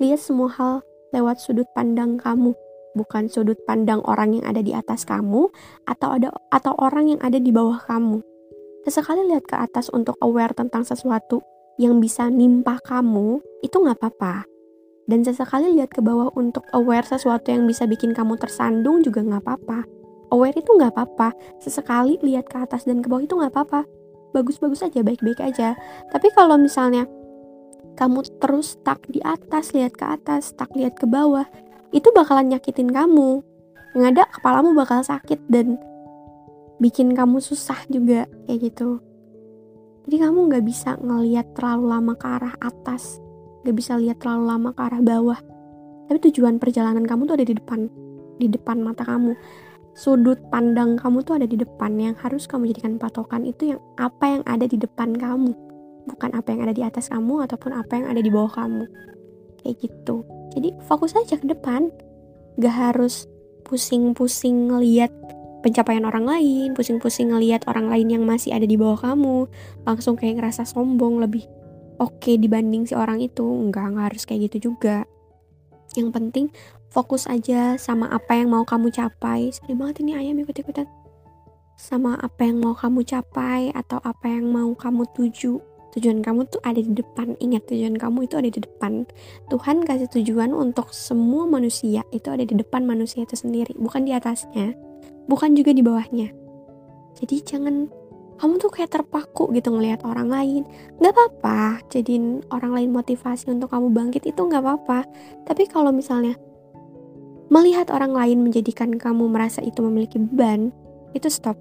lihat 0.00 0.18
semua 0.18 0.48
hal 0.56 0.74
lewat 1.12 1.38
sudut 1.38 1.68
pandang 1.76 2.16
kamu 2.16 2.56
bukan 2.94 3.30
sudut 3.30 3.58
pandang 3.66 4.02
orang 4.06 4.34
yang 4.38 4.44
ada 4.46 4.62
di 4.62 4.74
atas 4.74 5.06
kamu 5.06 5.50
atau 5.86 6.08
ada 6.10 6.34
atau 6.50 6.74
orang 6.78 7.14
yang 7.16 7.20
ada 7.22 7.38
di 7.38 7.50
bawah 7.54 7.78
kamu. 7.86 8.22
Sesekali 8.82 9.28
lihat 9.28 9.44
ke 9.44 9.56
atas 9.60 9.92
untuk 9.92 10.16
aware 10.24 10.56
tentang 10.56 10.82
sesuatu 10.88 11.44
yang 11.76 12.00
bisa 12.00 12.28
nimpa 12.32 12.80
kamu, 12.80 13.40
itu 13.60 13.76
nggak 13.76 14.00
apa-apa. 14.00 14.48
Dan 15.04 15.26
sesekali 15.26 15.74
lihat 15.74 15.92
ke 15.92 16.00
bawah 16.00 16.32
untuk 16.38 16.64
aware 16.72 17.04
sesuatu 17.04 17.50
yang 17.50 17.66
bisa 17.66 17.84
bikin 17.84 18.16
kamu 18.16 18.40
tersandung 18.40 19.04
juga 19.04 19.20
nggak 19.20 19.42
apa-apa. 19.42 19.84
Aware 20.30 20.56
itu 20.62 20.70
nggak 20.70 20.92
apa-apa. 20.96 21.34
Sesekali 21.60 22.16
lihat 22.22 22.46
ke 22.46 22.56
atas 22.62 22.86
dan 22.86 23.02
ke 23.02 23.10
bawah 23.10 23.24
itu 23.26 23.34
nggak 23.36 23.52
apa-apa. 23.52 23.84
Bagus-bagus 24.30 24.86
aja, 24.86 25.02
baik-baik 25.02 25.42
aja. 25.42 25.74
Tapi 26.14 26.30
kalau 26.32 26.54
misalnya 26.54 27.04
kamu 28.00 28.24
terus 28.40 28.80
stuck 28.80 29.04
di 29.12 29.20
atas, 29.20 29.76
lihat 29.76 29.92
ke 29.92 30.08
atas, 30.08 30.56
stuck 30.56 30.72
lihat 30.72 30.96
ke 30.96 31.04
bawah, 31.04 31.44
itu 31.92 32.08
bakalan 32.16 32.48
nyakitin 32.56 32.88
kamu. 32.88 33.44
Yang 33.92 34.04
ada 34.16 34.22
kepalamu 34.32 34.72
bakal 34.72 35.04
sakit 35.04 35.36
dan 35.52 35.76
bikin 36.80 37.12
kamu 37.12 37.44
susah 37.44 37.76
juga 37.92 38.24
kayak 38.48 38.72
gitu. 38.72 39.04
Jadi 40.08 40.16
kamu 40.16 40.48
nggak 40.48 40.64
bisa 40.64 40.96
ngelihat 40.96 41.52
terlalu 41.52 41.84
lama 41.92 42.12
ke 42.16 42.24
arah 42.24 42.54
atas 42.64 43.20
nggak 43.60 43.76
bisa 43.76 44.00
lihat 44.00 44.16
terlalu 44.16 44.48
lama 44.48 44.70
ke 44.72 44.80
arah 44.80 45.02
bawah. 45.04 45.40
Tapi 46.08 46.18
tujuan 46.32 46.56
perjalanan 46.56 47.04
kamu 47.04 47.28
tuh 47.28 47.34
ada 47.36 47.44
di 47.44 47.52
depan 47.52 47.80
di 48.40 48.48
depan 48.48 48.80
mata 48.80 49.04
kamu. 49.04 49.36
Sudut 49.92 50.40
pandang 50.48 50.96
kamu 50.96 51.20
tuh 51.20 51.36
ada 51.36 51.44
di 51.44 51.60
depan 51.60 51.92
yang 52.00 52.16
harus 52.16 52.48
kamu 52.48 52.72
jadikan 52.72 52.96
patokan 52.96 53.44
itu 53.44 53.76
yang 53.76 53.80
apa 54.00 54.40
yang 54.40 54.42
ada 54.48 54.64
di 54.64 54.80
depan 54.80 55.12
kamu 55.12 55.69
bukan 56.08 56.30
apa 56.36 56.48
yang 56.52 56.68
ada 56.68 56.74
di 56.76 56.82
atas 56.84 57.08
kamu 57.12 57.44
ataupun 57.48 57.76
apa 57.76 57.92
yang 57.98 58.06
ada 58.08 58.20
di 58.20 58.30
bawah 58.32 58.52
kamu. 58.52 58.84
Kayak 59.60 59.76
gitu. 59.84 60.24
Jadi 60.56 60.76
fokus 60.88 61.12
aja 61.16 61.36
ke 61.36 61.46
depan. 61.46 61.92
Gak 62.60 62.76
harus 62.76 63.28
pusing-pusing 63.64 64.72
ngeliat 64.72 65.12
pencapaian 65.60 66.08
orang 66.08 66.24
lain 66.24 66.72
pusing-pusing 66.72 67.30
ngeliat 67.30 67.68
orang 67.68 67.92
lain 67.92 68.08
yang 68.08 68.24
masih 68.24 68.56
ada 68.56 68.64
di 68.64 68.76
bawah 68.80 68.98
kamu. 68.98 69.46
Langsung 69.84 70.16
kayak 70.16 70.40
ngerasa 70.40 70.64
sombong 70.64 71.20
lebih 71.20 71.44
oke 72.00 72.16
okay 72.20 72.40
dibanding 72.40 72.88
si 72.88 72.96
orang 72.96 73.20
itu. 73.20 73.44
Nggak 73.44 73.84
nggak 73.94 74.06
harus 74.12 74.24
kayak 74.24 74.50
gitu 74.50 74.72
juga. 74.72 75.04
Yang 75.94 76.10
penting 76.16 76.46
fokus 76.90 77.28
aja 77.28 77.76
sama 77.76 78.10
apa 78.10 78.40
yang 78.40 78.50
mau 78.50 78.64
kamu 78.64 78.90
capai. 78.90 79.52
Sedih 79.52 79.76
banget 79.76 80.02
ini 80.02 80.16
ayam 80.16 80.40
ikut-ikutan. 80.40 80.88
Sama 81.80 82.16
apa 82.20 82.44
yang 82.44 82.60
mau 82.60 82.76
kamu 82.76 83.08
capai 83.08 83.72
atau 83.72 83.96
apa 84.04 84.28
yang 84.28 84.52
mau 84.52 84.68
kamu 84.76 85.08
tuju 85.16 85.69
tujuan 85.98 86.22
kamu 86.22 86.46
tuh 86.46 86.62
ada 86.62 86.78
di 86.78 86.92
depan. 86.94 87.34
Ingat 87.42 87.66
tujuan 87.70 87.98
kamu 87.98 88.30
itu 88.30 88.34
ada 88.38 88.50
di 88.50 88.60
depan. 88.62 89.06
Tuhan 89.50 89.82
kasih 89.82 90.08
tujuan 90.10 90.54
untuk 90.54 90.94
semua 90.94 91.46
manusia 91.50 92.06
itu 92.14 92.28
ada 92.30 92.42
di 92.46 92.54
depan 92.54 92.86
manusia 92.86 93.26
itu 93.26 93.34
sendiri 93.34 93.74
bukan 93.78 94.06
di 94.06 94.14
atasnya 94.14 94.74
bukan 95.30 95.54
juga 95.54 95.70
di 95.70 95.82
bawahnya. 95.86 96.34
Jadi 97.14 97.36
jangan 97.46 97.86
kamu 98.42 98.56
tuh 98.58 98.72
kayak 98.72 98.90
terpaku 98.90 99.54
gitu 99.54 99.70
ngelihat 99.70 100.02
orang 100.02 100.26
lain. 100.26 100.62
Nggak 100.98 101.12
apa-apa 101.14 101.86
jadiin 101.94 102.42
orang 102.50 102.74
lain 102.74 102.90
motivasi 102.90 103.46
untuk 103.54 103.70
kamu 103.70 103.94
bangkit 103.94 104.26
itu 104.26 104.40
nggak 104.42 104.58
apa-apa. 104.58 105.06
Tapi 105.46 105.70
kalau 105.70 105.94
misalnya 105.94 106.34
melihat 107.46 107.94
orang 107.94 108.10
lain 108.10 108.42
menjadikan 108.42 108.94
kamu 108.98 109.30
merasa 109.30 109.62
itu 109.62 109.78
memiliki 109.82 110.18
beban 110.18 110.74
itu 111.14 111.26
stop 111.30 111.58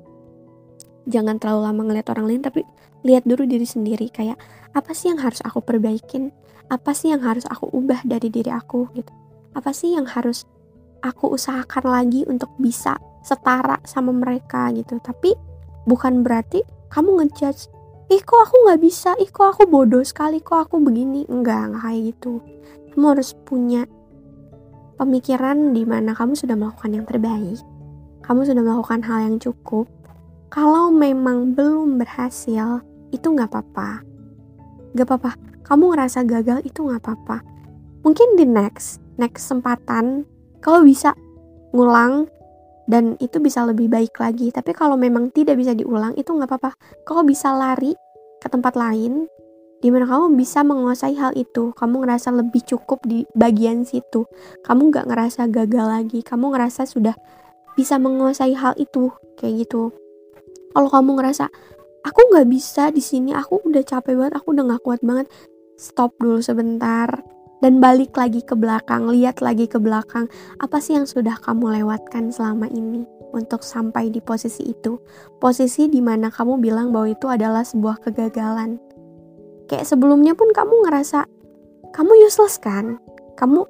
jangan 1.10 1.42
terlalu 1.42 1.62
lama 1.66 1.82
ngeliat 1.89 2.08
orang 2.13 2.25
lain 2.30 2.42
tapi 2.46 2.62
lihat 3.04 3.25
dulu 3.25 3.44
diri 3.50 3.66
sendiri. 3.66 4.08
Kayak 4.13 4.38
apa 4.78 4.94
sih 4.94 5.10
yang 5.10 5.20
harus 5.20 5.42
aku 5.42 5.60
perbaikin? 5.66 6.30
Apa 6.70 6.94
sih 6.94 7.10
yang 7.10 7.25
harus 7.25 7.44
aku 7.50 7.68
ubah 7.74 8.06
dari 8.06 8.30
diri 8.30 8.54
aku 8.54 8.88
gitu. 8.94 9.12
Apa 9.58 9.74
sih 9.74 9.98
yang 9.98 10.06
harus 10.06 10.46
aku 11.01 11.34
usahakan 11.34 11.89
lagi 11.89 12.22
untuk 12.30 12.54
bisa 12.62 12.96
setara 13.25 13.82
sama 13.84 14.13
mereka 14.13 14.70
gitu. 14.72 15.01
Tapi 15.01 15.34
bukan 15.89 16.22
berarti 16.22 16.62
kamu 16.94 17.25
ngejudge 17.25 17.74
ih 18.10 18.22
kok 18.25 18.42
aku 18.50 18.56
nggak 18.66 18.82
bisa? 18.82 19.13
Ih 19.22 19.30
kok 19.30 19.58
aku 19.58 19.70
bodoh 19.70 20.01
sekali? 20.01 20.42
Kok 20.42 20.70
aku 20.70 20.82
begini? 20.82 21.25
Enggak 21.30 21.74
enggak 21.74 21.82
kayak 21.86 22.01
gitu. 22.13 22.34
Kamu 22.94 23.06
harus 23.06 23.30
punya 23.46 23.86
pemikiran 24.98 25.72
di 25.72 25.86
mana 25.86 26.18
kamu 26.18 26.34
sudah 26.34 26.58
melakukan 26.58 26.92
yang 26.94 27.06
terbaik. 27.06 27.62
Kamu 28.25 28.42
sudah 28.46 28.62
melakukan 28.62 29.01
hal 29.06 29.20
yang 29.30 29.38
cukup 29.38 29.89
kalau 30.50 30.89
memang 30.89 31.53
belum 31.53 32.01
berhasil, 32.01 32.82
itu 33.13 33.27
nggak 33.29 33.53
apa-apa. 33.53 34.01
Gak 34.98 35.06
apa-apa, 35.06 35.38
kamu 35.62 35.94
ngerasa 35.94 36.25
gagal 36.25 36.65
itu 36.65 36.89
nggak 36.89 37.06
apa-apa. 37.06 37.46
Mungkin 38.01 38.34
di 38.34 38.50
next, 38.50 38.98
next 39.22 39.46
kesempatan, 39.46 40.25
kau 40.65 40.82
bisa 40.82 41.13
ngulang 41.70 42.25
dan 42.89 43.13
itu 43.22 43.38
bisa 43.38 43.62
lebih 43.62 43.94
baik 43.94 44.18
lagi. 44.18 44.50
Tapi 44.50 44.74
kalau 44.74 44.98
memang 44.98 45.29
tidak 45.29 45.62
bisa 45.62 45.77
diulang, 45.77 46.18
itu 46.18 46.34
nggak 46.34 46.50
apa-apa. 46.50 46.74
Kau 47.06 47.22
bisa 47.22 47.53
lari 47.53 47.94
ke 48.41 48.50
tempat 48.50 48.74
lain, 48.74 49.29
di 49.86 49.94
mana 49.94 50.10
kamu 50.10 50.34
bisa 50.34 50.65
menguasai 50.65 51.13
hal 51.13 51.38
itu. 51.38 51.77
Kamu 51.77 52.01
ngerasa 52.01 52.34
lebih 52.34 52.65
cukup 52.65 53.06
di 53.06 53.22
bagian 53.38 53.86
situ. 53.86 54.25
Kamu 54.65 54.89
nggak 54.89 55.06
ngerasa 55.06 55.46
gagal 55.53 55.86
lagi. 55.86 56.25
Kamu 56.25 56.50
ngerasa 56.58 56.89
sudah 56.89 57.13
bisa 57.77 58.01
menguasai 58.01 58.58
hal 58.58 58.74
itu, 58.82 59.13
kayak 59.38 59.70
gitu 59.70 59.94
kalau 60.75 60.89
kamu 60.89 61.19
ngerasa 61.19 61.49
aku 62.05 62.19
nggak 62.33 62.47
bisa 62.49 62.89
di 62.93 63.03
sini 63.03 63.35
aku 63.35 63.63
udah 63.65 63.83
capek 63.83 64.15
banget 64.15 64.33
aku 64.39 64.47
udah 64.55 64.63
nggak 64.73 64.83
kuat 64.83 65.01
banget 65.03 65.27
stop 65.79 66.15
dulu 66.19 66.39
sebentar 66.39 67.09
dan 67.59 67.83
balik 67.83 68.15
lagi 68.15 68.39
ke 68.39 68.55
belakang 68.55 69.11
lihat 69.11 69.43
lagi 69.43 69.67
ke 69.67 69.77
belakang 69.79 70.31
apa 70.63 70.79
sih 70.79 70.95
yang 70.95 71.07
sudah 71.07 71.35
kamu 71.39 71.81
lewatkan 71.83 72.31
selama 72.31 72.71
ini 72.71 73.03
untuk 73.33 73.61
sampai 73.61 74.09
di 74.09 74.21
posisi 74.21 74.73
itu? 74.73 74.97
Posisi 75.38 75.85
di 75.85 76.01
mana 76.01 76.33
kamu 76.33 76.57
bilang 76.61 76.89
bahwa 76.89 77.13
itu 77.13 77.29
adalah 77.29 77.61
sebuah 77.61 78.01
kegagalan. 78.01 78.81
Kayak 79.69 79.85
sebelumnya 79.85 80.33
pun 80.33 80.49
kamu 80.49 80.89
ngerasa 80.89 81.29
kamu 81.93 82.25
useless 82.25 82.57
kan? 82.57 82.97
Kamu 83.38 83.65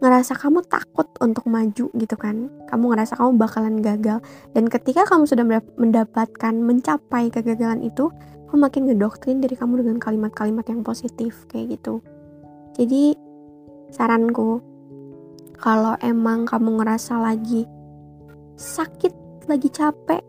ngerasa 0.00 0.32
kamu 0.36 0.64
takut 0.64 1.06
untuk 1.20 1.44
maju 1.46 1.92
gitu 1.92 2.16
kan. 2.16 2.48
Kamu 2.66 2.84
ngerasa 2.92 3.20
kamu 3.20 3.36
bakalan 3.36 3.84
gagal. 3.84 4.24
Dan 4.56 4.72
ketika 4.72 5.04
kamu 5.04 5.28
sudah 5.28 5.44
mendapatkan 5.76 6.54
mencapai 6.56 7.28
kegagalan 7.28 7.84
itu 7.84 8.08
kamu 8.48 8.66
makin 8.66 8.82
ngedoktrin 8.88 9.38
diri 9.38 9.54
kamu 9.54 9.84
dengan 9.84 9.96
kalimat-kalimat 10.00 10.66
yang 10.66 10.80
positif 10.82 11.46
kayak 11.46 11.78
gitu. 11.78 12.00
Jadi 12.74 13.14
saranku 13.92 14.64
kalau 15.60 15.94
emang 16.00 16.48
kamu 16.48 16.80
ngerasa 16.80 17.20
lagi 17.20 17.68
sakit 18.56 19.44
lagi 19.46 19.68
capek 19.68 20.24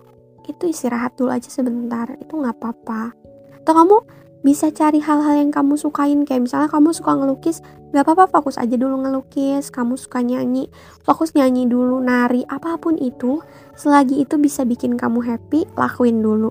itu 0.51 0.67
istirahat 0.67 1.15
dulu 1.15 1.31
aja 1.31 1.47
sebentar. 1.47 2.11
Itu 2.19 2.43
nggak 2.43 2.59
apa-apa. 2.59 3.15
Atau 3.63 3.73
kamu 3.73 3.97
bisa 4.41 4.73
cari 4.73 4.97
hal-hal 4.97 5.37
yang 5.37 5.53
kamu 5.53 5.77
sukain 5.77 6.25
kayak 6.25 6.49
misalnya 6.49 6.65
kamu 6.65 6.97
suka 6.97 7.13
ngelukis 7.13 7.61
gak 7.93 8.09
apa-apa 8.09 8.41
fokus 8.41 8.57
aja 8.57 8.73
dulu 8.73 9.05
ngelukis. 9.05 9.69
Kamu 9.69 10.01
suka 10.01 10.25
nyanyi 10.25 10.73
fokus 11.05 11.37
nyanyi 11.37 11.69
dulu 11.69 12.01
nari 12.01 12.41
apa 12.49 12.81
pun 12.81 12.97
itu. 12.97 13.37
Selagi 13.77 14.17
itu 14.17 14.41
bisa 14.41 14.65
bikin 14.65 14.97
kamu 14.97 15.21
happy 15.21 15.69
lakuin 15.77 16.25
dulu. 16.25 16.49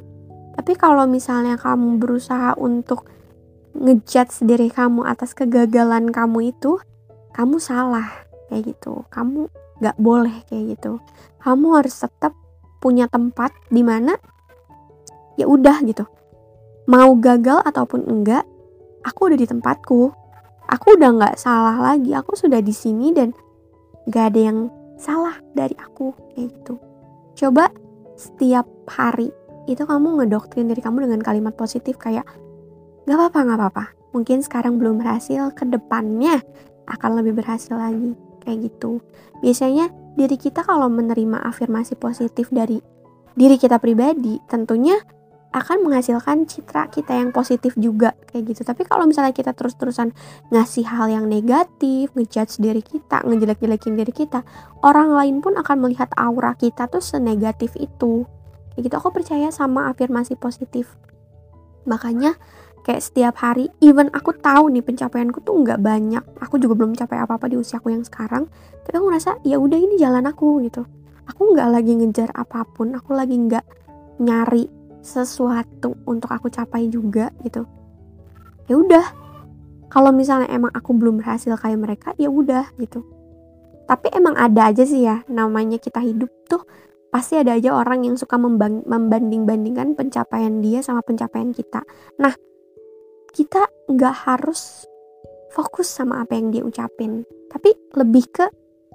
Tapi 0.54 0.78
kalau 0.78 1.10
misalnya 1.10 1.58
kamu 1.58 1.98
berusaha 1.98 2.54
untuk 2.54 3.10
ngejudge 3.74 4.46
diri 4.46 4.70
kamu 4.70 5.02
atas 5.06 5.34
kegagalan 5.34 6.14
kamu 6.14 6.54
itu 6.54 6.78
kamu 7.34 7.58
salah 7.58 8.06
kayak 8.46 8.70
gitu. 8.70 9.02
Kamu 9.10 9.50
gak 9.82 9.98
boleh 9.98 10.46
kayak 10.46 10.78
gitu. 10.78 11.02
Kamu 11.42 11.74
harus 11.74 11.98
tetap 11.98 12.38
punya 12.78 13.10
tempat 13.10 13.50
di 13.66 13.82
mana 13.82 14.14
ya 15.34 15.50
udah 15.50 15.82
gitu 15.84 16.06
mau 16.90 17.14
gagal 17.14 17.62
ataupun 17.62 18.02
enggak, 18.10 18.42
aku 19.06 19.30
udah 19.30 19.38
di 19.38 19.46
tempatku. 19.46 20.10
Aku 20.70 20.86
udah 20.98 21.10
nggak 21.14 21.34
salah 21.38 21.78
lagi. 21.78 22.14
Aku 22.14 22.34
sudah 22.34 22.58
di 22.58 22.74
sini 22.74 23.14
dan 23.14 23.30
gak 24.10 24.34
ada 24.34 24.40
yang 24.50 24.58
salah 25.00 25.36
dari 25.56 25.72
aku 25.80 26.12
kayak 26.36 26.52
gitu 26.52 26.74
coba 27.40 27.72
setiap 28.20 28.68
hari 28.84 29.32
itu 29.64 29.80
kamu 29.80 30.20
ngedoktrin 30.20 30.68
diri 30.68 30.84
kamu 30.84 31.08
dengan 31.08 31.24
kalimat 31.24 31.56
positif 31.56 31.96
kayak 31.96 32.28
gak 33.08 33.16
apa-apa 33.16 33.38
gak 33.48 33.58
apa-apa 33.58 33.84
mungkin 34.12 34.44
sekarang 34.44 34.76
belum 34.76 35.00
berhasil 35.00 35.56
ke 35.56 35.64
depannya 35.64 36.44
akan 36.90 37.22
lebih 37.22 37.40
berhasil 37.40 37.72
lagi 37.76 38.12
kayak 38.44 38.68
gitu 38.68 39.00
biasanya 39.40 39.88
diri 40.20 40.36
kita 40.36 40.60
kalau 40.66 40.92
menerima 40.92 41.48
afirmasi 41.48 41.96
positif 41.96 42.52
dari 42.52 42.82
diri 43.38 43.56
kita 43.56 43.80
pribadi 43.80 44.36
tentunya 44.50 45.00
akan 45.50 45.82
menghasilkan 45.82 46.46
citra 46.46 46.86
kita 46.94 47.18
yang 47.18 47.34
positif 47.34 47.74
juga 47.74 48.14
kayak 48.30 48.54
gitu. 48.54 48.62
Tapi 48.62 48.86
kalau 48.86 49.02
misalnya 49.10 49.34
kita 49.34 49.50
terus-terusan 49.50 50.14
ngasih 50.54 50.86
hal 50.86 51.10
yang 51.10 51.26
negatif 51.26 52.14
ngejudge 52.14 52.62
diri 52.62 52.82
kita 52.86 53.26
ngejelek-jelekin 53.26 53.98
diri 53.98 54.14
kita 54.14 54.46
orang 54.86 55.10
lain 55.10 55.42
pun 55.42 55.58
akan 55.58 55.76
melihat 55.82 56.06
aura 56.14 56.54
kita 56.54 56.86
tuh 56.86 57.02
senegatif 57.02 57.74
itu. 57.82 58.22
Kayak 58.74 58.82
gitu 58.86 58.94
aku 59.02 59.10
percaya 59.10 59.50
sama 59.50 59.90
afirmasi 59.90 60.38
positif. 60.38 60.94
Makanya 61.82 62.38
kayak 62.86 63.02
setiap 63.02 63.34
hari 63.42 63.74
even 63.82 64.06
aku 64.14 64.30
tahu 64.38 64.70
nih 64.70 64.86
pencapaianku 64.86 65.42
tuh 65.42 65.66
nggak 65.66 65.82
banyak. 65.82 66.22
Aku 66.46 66.62
juga 66.62 66.78
belum 66.78 66.94
capai 66.94 67.26
apa-apa 67.26 67.50
di 67.50 67.58
usiaku 67.58 67.90
yang 67.90 68.06
sekarang. 68.06 68.46
Tapi 68.86 68.94
aku 68.94 69.06
ngerasa 69.10 69.42
ya 69.42 69.58
udah 69.58 69.78
ini 69.82 69.98
jalan 69.98 70.30
aku 70.30 70.62
gitu. 70.62 70.86
Aku 71.26 71.58
nggak 71.58 71.68
lagi 71.74 71.98
ngejar 71.98 72.30
apa 72.38 72.62
pun 72.70 72.94
aku 72.94 73.18
lagi 73.18 73.34
nggak 73.34 73.66
nyari 74.22 74.79
sesuatu 75.00 75.96
untuk 76.04 76.30
aku 76.30 76.52
capai 76.52 76.88
juga 76.92 77.32
gitu. 77.44 77.64
Ya 78.68 78.76
udah. 78.78 79.06
Kalau 79.90 80.14
misalnya 80.14 80.46
emang 80.54 80.70
aku 80.70 80.94
belum 80.94 81.18
berhasil 81.18 81.50
kayak 81.58 81.80
mereka 81.80 82.08
ya 82.14 82.30
udah 82.30 82.70
gitu. 82.78 83.02
Tapi 83.90 84.06
emang 84.14 84.38
ada 84.38 84.70
aja 84.70 84.86
sih 84.86 85.02
ya 85.02 85.26
namanya 85.26 85.82
kita 85.82 85.98
hidup 85.98 86.30
tuh 86.46 86.62
pasti 87.10 87.34
ada 87.34 87.58
aja 87.58 87.74
orang 87.74 88.06
yang 88.06 88.14
suka 88.14 88.38
membanding-bandingkan 88.38 89.98
pencapaian 89.98 90.62
dia 90.62 90.78
sama 90.78 91.02
pencapaian 91.02 91.50
kita. 91.50 91.82
Nah 92.22 92.30
kita 93.34 93.66
nggak 93.90 94.30
harus 94.30 94.86
fokus 95.50 95.90
sama 95.90 96.22
apa 96.22 96.38
yang 96.38 96.54
dia 96.54 96.62
ucapin. 96.62 97.26
Tapi 97.50 97.74
lebih 97.98 98.30
ke 98.30 98.46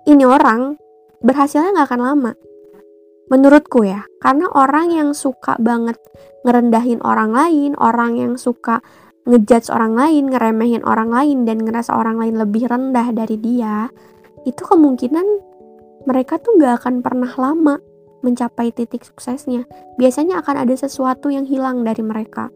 ini 0.08 0.24
orang 0.24 0.80
berhasilnya 1.20 1.76
nggak 1.76 1.88
akan 1.92 2.02
lama 2.02 2.32
menurutku 3.32 3.86
ya 3.86 4.06
karena 4.22 4.50
orang 4.54 4.94
yang 4.94 5.10
suka 5.18 5.58
banget 5.58 5.98
ngerendahin 6.46 7.02
orang 7.02 7.34
lain 7.34 7.74
orang 7.82 8.18
yang 8.22 8.34
suka 8.38 8.86
ngejudge 9.26 9.74
orang 9.74 9.98
lain 9.98 10.30
ngeremehin 10.30 10.86
orang 10.86 11.10
lain 11.10 11.50
dan 11.50 11.66
ngerasa 11.66 11.98
orang 11.98 12.22
lain 12.22 12.38
lebih 12.38 12.70
rendah 12.70 13.10
dari 13.10 13.42
dia 13.42 13.90
itu 14.46 14.62
kemungkinan 14.62 15.26
mereka 16.06 16.38
tuh 16.38 16.62
gak 16.62 16.86
akan 16.86 17.02
pernah 17.02 17.34
lama 17.34 17.82
mencapai 18.26 18.74
titik 18.74 19.06
suksesnya. 19.06 19.70
Biasanya 20.02 20.42
akan 20.42 20.66
ada 20.66 20.74
sesuatu 20.74 21.30
yang 21.30 21.46
hilang 21.46 21.86
dari 21.86 22.02
mereka. 22.02 22.50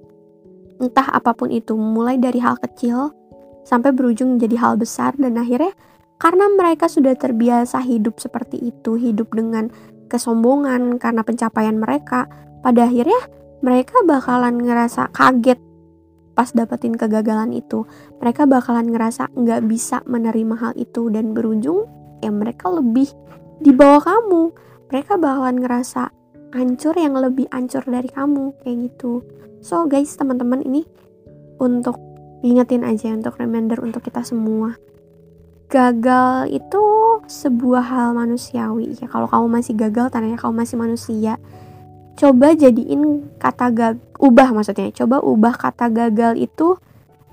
Entah 0.82 1.06
apa 1.14 1.38
pun 1.38 1.54
itu 1.54 1.78
mulai 1.78 2.18
dari 2.18 2.42
hal 2.42 2.58
kecil 2.58 3.14
sampai 3.62 3.94
berujung 3.94 4.38
menjadi 4.38 4.58
hal 4.58 4.74
besar 4.82 5.14
dan 5.22 5.38
akhirnya 5.38 5.78
karena 6.18 6.50
mereka 6.50 6.90
sudah 6.90 7.14
terbiasa 7.14 7.84
hidup 7.86 8.18
seperti 8.18 8.58
itu 8.58 8.98
hidup 8.98 9.30
dengan 9.36 9.70
kesombongan 10.10 10.98
karena 10.98 11.22
pencapaian 11.22 11.78
mereka, 11.78 12.26
pada 12.66 12.90
akhirnya 12.90 13.22
mereka 13.62 14.02
bakalan 14.04 14.60
ngerasa 14.60 15.14
kaget 15.14 15.60
pas 16.34 16.50
dapetin 16.56 16.96
kegagalan 16.96 17.52
itu. 17.52 17.84
Mereka 18.24 18.48
bakalan 18.48 18.90
ngerasa 18.90 19.32
nggak 19.36 19.68
bisa 19.68 20.00
menerima 20.08 20.56
hal 20.56 20.74
itu 20.80 21.12
dan 21.12 21.36
berujung 21.36 21.86
ya 22.24 22.32
mereka 22.32 22.72
lebih 22.72 23.12
di 23.60 23.76
bawah 23.76 24.00
kamu. 24.00 24.56
Mereka 24.90 25.20
bakalan 25.20 25.60
ngerasa 25.60 26.10
hancur 26.56 26.96
yang 26.96 27.14
lebih 27.20 27.46
hancur 27.52 27.84
dari 27.86 28.08
kamu 28.08 28.56
kayak 28.64 28.78
gitu. 28.90 29.22
So 29.60 29.86
guys 29.86 30.16
teman-teman 30.16 30.64
ini 30.64 30.88
untuk 31.60 32.00
ingetin 32.40 32.88
aja 32.88 33.12
untuk 33.12 33.36
reminder 33.36 33.84
untuk 33.84 34.08
kita 34.08 34.24
semua 34.24 34.80
gagal 35.70 36.50
itu 36.50 36.84
sebuah 37.30 37.86
hal 37.86 38.10
manusiawi. 38.18 38.98
Ya 38.98 39.08
kalau 39.08 39.30
kamu 39.30 39.46
masih 39.62 39.78
gagal 39.78 40.10
tandanya 40.10 40.42
kamu 40.42 40.66
masih 40.66 40.76
manusia. 40.82 41.38
Coba 42.18 42.58
jadiin 42.58 43.30
kata 43.38 43.70
gagal 43.72 44.02
ubah 44.18 44.50
maksudnya. 44.52 44.90
Coba 44.92 45.22
ubah 45.22 45.56
kata 45.56 45.94
gagal 45.94 46.42
itu 46.42 46.76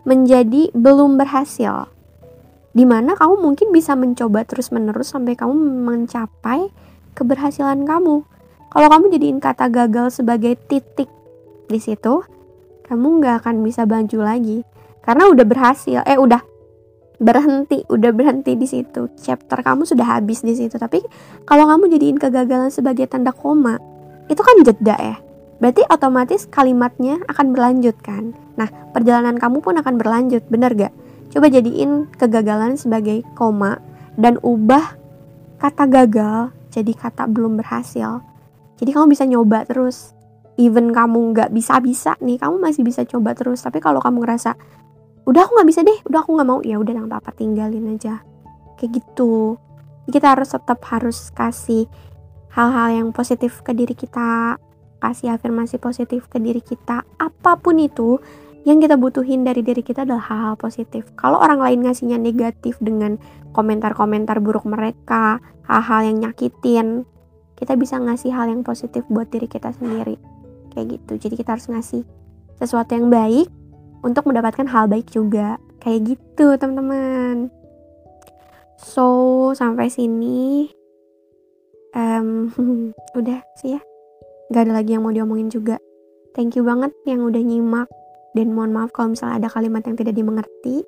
menjadi 0.04 0.70
belum 0.76 1.16
berhasil. 1.16 1.88
Di 2.76 2.84
mana 2.84 3.16
kamu 3.16 3.40
mungkin 3.40 3.72
bisa 3.72 3.96
mencoba 3.96 4.44
terus 4.44 4.68
menerus 4.68 5.16
sampai 5.16 5.32
kamu 5.32 5.56
mencapai 5.88 6.68
keberhasilan 7.16 7.88
kamu. 7.88 8.22
Kalau 8.68 8.88
kamu 8.92 9.16
jadiin 9.16 9.40
kata 9.40 9.72
gagal 9.72 10.12
sebagai 10.12 10.60
titik 10.68 11.08
di 11.66 11.80
situ 11.80 12.20
kamu 12.86 13.18
nggak 13.18 13.42
akan 13.42 13.64
bisa 13.64 13.88
baju 13.88 14.20
lagi. 14.20 14.60
Karena 15.00 15.32
udah 15.32 15.46
berhasil 15.48 16.04
eh 16.04 16.20
udah 16.20 16.55
berhenti 17.16 17.84
udah 17.88 18.12
berhenti 18.12 18.56
di 18.56 18.68
situ. 18.68 19.08
Chapter 19.16 19.64
kamu 19.64 19.88
sudah 19.88 20.06
habis 20.18 20.44
di 20.44 20.52
situ. 20.52 20.76
Tapi 20.76 21.00
kalau 21.48 21.68
kamu 21.68 21.92
jadiin 21.96 22.18
kegagalan 22.20 22.68
sebagai 22.68 23.08
tanda 23.08 23.32
koma 23.32 23.80
itu 24.28 24.40
kan 24.42 24.56
jeda 24.62 24.96
ya. 24.96 25.16
Berarti 25.56 25.82
otomatis 25.88 26.44
kalimatnya 26.52 27.22
akan 27.32 27.56
berlanjut 27.56 27.96
kan? 28.04 28.36
Nah 28.60 28.68
perjalanan 28.92 29.40
kamu 29.40 29.64
pun 29.64 29.80
akan 29.80 29.96
berlanjut 29.96 30.44
bener 30.52 30.76
gak? 30.76 30.92
Coba 31.32 31.48
jadiin 31.48 32.12
kegagalan 32.16 32.76
sebagai 32.76 33.24
koma 33.32 33.80
dan 34.16 34.36
ubah 34.44 34.96
kata 35.56 35.88
gagal 35.88 36.52
jadi 36.68 36.92
kata 36.92 37.24
belum 37.32 37.56
berhasil. 37.56 38.20
Jadi 38.76 38.90
kamu 38.92 39.16
bisa 39.16 39.24
nyoba 39.24 39.64
terus. 39.64 40.12
Even 40.56 40.92
kamu 40.92 41.36
nggak 41.36 41.52
bisa-bisa 41.52 42.16
nih 42.20 42.40
kamu 42.40 42.60
masih 42.60 42.84
bisa 42.84 43.04
coba 43.08 43.32
terus. 43.32 43.64
Tapi 43.64 43.80
kalau 43.80 44.00
kamu 44.00 44.24
ngerasa 44.24 44.56
udah 45.26 45.40
aku 45.44 45.52
nggak 45.58 45.68
bisa 45.68 45.80
deh. 45.82 45.98
Udah 46.06 46.22
aku 46.22 46.30
nggak 46.38 46.48
mau. 46.48 46.60
Ya 46.62 46.78
udah 46.78 46.92
nggak 46.94 47.10
apa-apa 47.10 47.30
tinggalin 47.34 47.92
aja. 47.92 48.22
Kayak 48.78 49.02
gitu. 49.02 49.58
Kita 50.06 50.38
harus 50.38 50.54
tetap 50.54 50.78
harus 50.86 51.34
kasih 51.34 51.90
hal-hal 52.54 52.88
yang 53.04 53.08
positif 53.12 53.60
ke 53.60 53.76
diri 53.76 53.92
kita 53.92 54.56
kasih 54.96 55.36
afirmasi 55.36 55.76
positif 55.76 56.26
ke 56.26 56.40
diri 56.40 56.64
kita. 56.64 57.04
Apa 57.20 57.60
pun 57.60 57.76
itu 57.76 58.18
yang 58.66 58.82
kita 58.82 58.98
butuhin 58.98 59.46
dari 59.46 59.62
diri 59.62 59.84
kita 59.84 60.02
adalah 60.02 60.26
hal-hal 60.26 60.54
positif. 60.58 61.06
Kalau 61.14 61.38
orang 61.38 61.62
lain 61.62 61.86
ngasihnya 61.86 62.18
negatif 62.18 62.80
dengan 62.82 63.20
komentar-komentar 63.54 64.42
buruk 64.42 64.66
mereka 64.66 65.38
hal-hal 65.70 66.10
yang 66.10 66.18
nyakitin 66.26 67.06
kita 67.56 67.72
bisa 67.78 67.96
ngasih 67.96 68.34
hal 68.34 68.52
yang 68.52 68.66
positif 68.66 69.06
buat 69.06 69.30
diri 69.30 69.46
kita 69.46 69.70
sendiri. 69.72 70.18
Kayak 70.74 70.98
gitu. 70.98 71.12
Jadi 71.28 71.34
kita 71.40 71.56
harus 71.56 71.70
ngasih 71.70 72.02
sesuatu 72.58 72.96
yang 72.96 73.08
baik 73.08 73.48
untuk 74.02 74.28
mendapatkan 74.28 74.66
hal 74.68 74.90
baik 74.90 75.08
juga. 75.12 75.60
Kayak 75.80 76.16
gitu 76.16 76.56
teman-teman. 76.58 77.48
So 78.76 79.52
sampai 79.56 79.88
sini. 79.88 80.68
Um, 81.96 82.52
udah 83.18 83.40
sih 83.60 83.78
ya. 83.78 83.80
Gak 84.52 84.68
ada 84.68 84.78
lagi 84.78 84.94
yang 84.94 85.02
mau 85.02 85.14
diomongin 85.14 85.50
juga. 85.50 85.80
Thank 86.36 86.54
you 86.60 86.62
banget 86.62 86.92
yang 87.08 87.24
udah 87.24 87.40
nyimak. 87.40 87.88
Dan 88.36 88.52
mohon 88.52 88.76
maaf 88.76 88.92
kalau 88.92 89.16
misalnya 89.16 89.40
ada 89.40 89.48
kalimat 89.48 89.80
yang 89.88 89.96
tidak 89.96 90.12
dimengerti. 90.12 90.84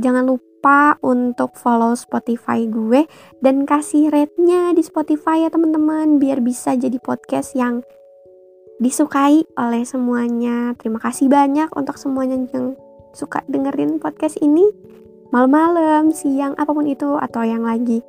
Jangan 0.00 0.24
lupa 0.24 0.96
untuk 1.04 1.52
follow 1.60 1.92
Spotify 1.92 2.64
gue. 2.64 3.04
Dan 3.44 3.68
kasih 3.68 4.08
rate-nya 4.08 4.72
di 4.72 4.80
Spotify 4.80 5.44
ya 5.44 5.52
teman-teman. 5.52 6.16
Biar 6.16 6.40
bisa 6.40 6.72
jadi 6.72 6.96
podcast 6.96 7.52
yang 7.52 7.84
disukai 8.80 9.44
oleh 9.60 9.84
semuanya. 9.84 10.72
Terima 10.80 10.96
kasih 10.98 11.28
banyak 11.28 11.68
untuk 11.76 12.00
semuanya 12.00 12.40
yang 12.50 12.74
suka 13.12 13.44
dengerin 13.46 14.00
podcast 14.00 14.40
ini. 14.40 14.64
Malam-malam, 15.30 16.10
siang, 16.10 16.58
apa 16.58 16.74
pun 16.74 16.88
itu, 16.88 17.14
atau 17.14 17.46
yang 17.46 17.62
lagi 17.62 18.02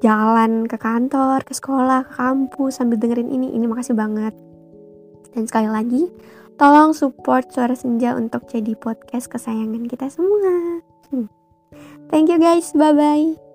jalan 0.00 0.64
ke 0.64 0.78
kantor, 0.80 1.44
ke 1.44 1.52
sekolah, 1.52 2.08
ke 2.08 2.14
kampus 2.16 2.80
sambil 2.80 2.96
dengerin 2.96 3.28
ini. 3.28 3.52
Ini 3.52 3.66
makasih 3.68 3.92
banget. 3.92 4.32
Dan 5.36 5.44
sekali 5.44 5.68
lagi, 5.68 6.08
tolong 6.56 6.96
support 6.96 7.52
Suara 7.52 7.76
Senja 7.76 8.16
untuk 8.16 8.48
jadi 8.48 8.72
podcast 8.72 9.28
kesayangan 9.28 9.84
kita 9.84 10.08
semua. 10.08 10.80
Hmm. 11.12 11.28
Thank 12.08 12.32
you 12.32 12.40
guys, 12.40 12.72
bye-bye. 12.72 13.45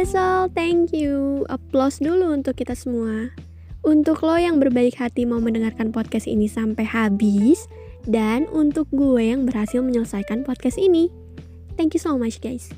That's 0.00 0.16
all, 0.16 0.48
thank 0.48 0.96
you. 0.96 1.44
Applause 1.52 2.00
dulu 2.00 2.32
untuk 2.32 2.56
kita 2.56 2.72
semua. 2.72 3.36
Untuk 3.84 4.24
lo 4.24 4.32
yang 4.40 4.56
berbaik 4.56 4.96
hati 4.96 5.28
mau 5.28 5.44
mendengarkan 5.44 5.92
podcast 5.92 6.24
ini 6.24 6.48
sampai 6.48 6.88
habis, 6.88 7.68
dan 8.08 8.48
untuk 8.48 8.88
gue 8.96 9.20
yang 9.20 9.44
berhasil 9.44 9.84
menyelesaikan 9.84 10.40
podcast 10.40 10.80
ini. 10.80 11.12
Thank 11.76 11.92
you 11.92 12.00
so 12.00 12.16
much 12.16 12.40
guys. 12.40 12.72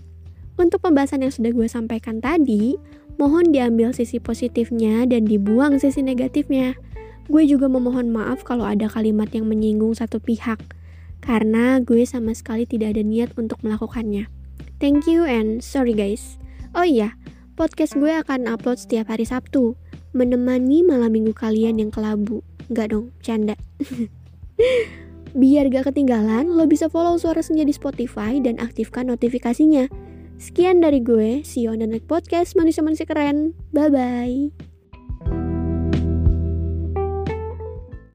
Untuk 0.58 0.82
pembahasan 0.82 1.22
yang 1.22 1.30
sudah 1.30 1.54
gue 1.54 1.70
sampaikan 1.70 2.18
tadi, 2.18 2.74
mohon 3.22 3.54
diambil 3.54 3.94
sisi 3.94 4.18
positifnya 4.18 5.06
dan 5.06 5.22
dibuang 5.22 5.78
sisi 5.78 6.02
negatifnya. 6.02 6.74
Gue 7.30 7.46
juga 7.46 7.70
memohon 7.70 8.10
maaf 8.10 8.42
kalau 8.42 8.66
ada 8.66 8.90
kalimat 8.90 9.30
yang 9.30 9.46
menyinggung 9.46 9.94
satu 9.94 10.18
pihak, 10.18 10.58
karena 11.22 11.78
gue 11.86 12.02
sama 12.02 12.34
sekali 12.34 12.66
tidak 12.66 12.98
ada 12.98 13.06
niat 13.06 13.30
untuk 13.38 13.62
melakukannya. 13.62 14.26
Thank 14.82 15.06
you 15.06 15.22
and 15.22 15.62
sorry 15.62 15.94
guys. 15.94 16.41
Oh 16.72 16.88
iya, 16.88 17.12
podcast 17.52 17.92
gue 18.00 18.08
akan 18.08 18.48
upload 18.48 18.80
setiap 18.80 19.12
hari 19.12 19.28
Sabtu, 19.28 19.76
menemani 20.16 20.80
malam 20.80 21.12
minggu 21.12 21.36
kalian 21.36 21.76
yang 21.76 21.92
kelabu. 21.92 22.40
Enggak 22.72 22.96
dong, 22.96 23.12
canda. 23.20 23.60
Biar 25.40 25.68
gak 25.68 25.92
ketinggalan, 25.92 26.48
lo 26.48 26.64
bisa 26.64 26.88
follow 26.88 27.20
Suara 27.20 27.44
Senja 27.44 27.68
di 27.68 27.76
Spotify 27.76 28.40
dan 28.40 28.56
aktifkan 28.56 29.12
notifikasinya. 29.12 29.88
Sekian 30.40 30.80
dari 30.80 31.04
gue, 31.04 31.44
see 31.44 31.68
you 31.68 31.76
on 31.76 31.84
the 31.84 31.88
next 31.88 32.08
podcast 32.08 32.56
manusia-manusia 32.56 33.04
keren. 33.04 33.52
Bye-bye. 33.76 34.71